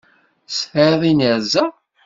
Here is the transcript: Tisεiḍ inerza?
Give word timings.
Tisεiḍ 0.47 1.01
inerza? 1.11 1.65